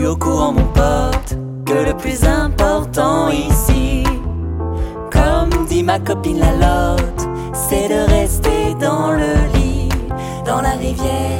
au 0.00 0.16
courant, 0.16 0.52
mon 0.52 0.64
pote, 0.64 1.36
que 1.66 1.74
le 1.74 1.94
plus 1.94 2.24
important 2.24 3.28
ici, 3.28 4.04
comme 5.10 5.66
dit 5.66 5.82
ma 5.82 5.98
copine 5.98 6.38
la 6.38 6.52
lotte, 6.52 7.28
c'est 7.52 7.88
de 7.88 8.10
rester 8.10 8.74
dans 8.80 9.12
le 9.12 9.34
lit, 9.54 9.88
dans 10.46 10.62
la 10.62 10.70
rivière. 10.70 11.38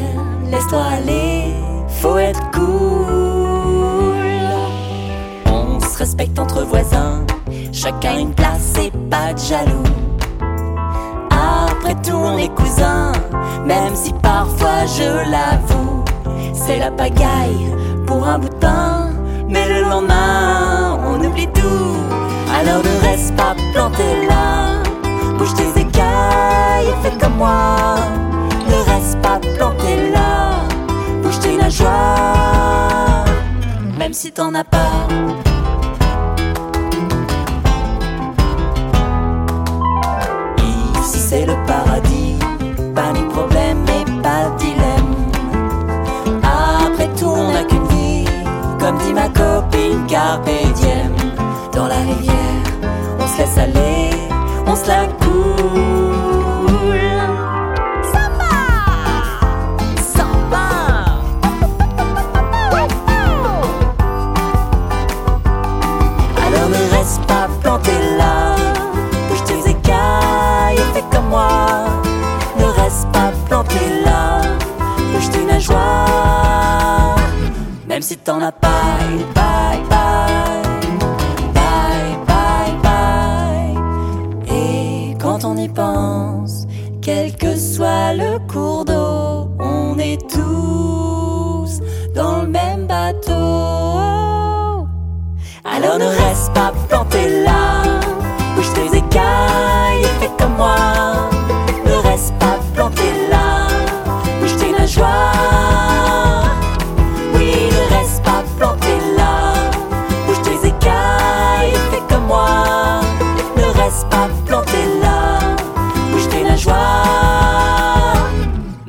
Laisse-toi 0.51 0.83
aller, 0.99 1.55
faut 1.89 2.19
être 2.19 2.43
cool. 2.51 2.63
On 5.47 5.81
se 5.81 5.99
respecte 5.99 6.39
entre 6.39 6.63
voisins, 6.63 7.25
chacun 7.73 8.19
une 8.19 8.35
place 8.35 8.75
et 8.79 8.91
pas 9.09 9.33
de 9.33 9.39
jaloux. 9.39 9.83
Après 11.31 11.95
tout, 12.03 12.17
on 12.17 12.37
est 12.37 12.55
cousins, 12.55 13.13
même 13.67 13.95
si 13.95 14.13
parfois 14.23 14.85
je 14.87 15.31
l'avoue, 15.31 16.05
c'est 16.53 16.79
la 16.79 16.91
pagaille 16.91 17.73
pour 18.13 18.29
un 18.29 18.39
bout 18.39 18.51
de 18.51 18.55
pain. 18.57 19.11
Mais 19.49 19.67
le 19.69 19.89
lendemain, 19.89 20.99
on 21.07 21.19
oublie 21.25 21.49
tout. 21.49 21.97
Alors 22.59 22.83
ne 22.83 23.09
reste 23.09 23.35
pas 23.37 23.55
planté 23.73 24.27
là. 24.29 24.83
Bouge 25.39 25.55
tes 25.55 25.81
écailles 25.81 26.89
et 26.91 26.97
fais 27.03 27.17
comme 27.19 27.37
moi. 27.37 27.97
Ne 28.69 28.79
reste 28.93 29.19
pas 29.23 29.39
planté 29.57 30.11
là. 30.13 30.61
Bouge 31.23 31.39
tes 31.41 31.57
nageoires, 31.57 33.25
même 33.99 34.13
si 34.13 34.31
t'en 34.31 34.55
as 34.55 34.65
pas. 34.65 35.52
Carpe. 50.07 50.51
Dans 51.73 51.87
la 51.87 51.97
rivière, 51.97 52.35
on 53.19 53.27
se 53.27 53.39
laisse 53.39 53.59
aller, 53.59 54.11
on 54.67 54.77
se 54.77 54.87
la 54.87 55.07
coule. 55.07 55.92
Pas, 78.43 78.51
bye 78.61 79.23
bye, 79.37 79.81
bye 81.55 82.17
bye 82.27 82.75
bye. 82.83 83.77
Et 84.49 85.15
quand 85.21 85.45
on 85.45 85.57
y 85.57 85.69
pense, 85.69 86.67
quel 87.01 87.37
que 87.37 87.55
soit 87.55 88.15
le 88.15 88.41
cours 88.53 88.85
d'eau, 88.85 89.49
on 89.61 89.97
est 89.97 90.21
tous 90.29 91.81
dans 92.17 92.43
le 92.43 92.49
même 92.49 92.89
bateau. 92.89 93.33
Alors 95.65 95.99
ne 96.01 96.07
reste 96.07 96.53
pas 96.53 96.73
planté 96.89 97.45
là, 97.45 97.62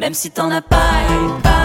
Même 0.03 0.14
si 0.14 0.31
t'en 0.31 0.52
as 0.52 0.62
pas, 0.62 0.75
pas 1.41 1.62